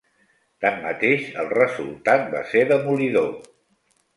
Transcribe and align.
Tanmateix, 0.63 1.27
el 1.45 1.51
resultat 1.53 2.25
va 2.33 2.41
ser 2.55 2.65
demolidor. 2.73 3.33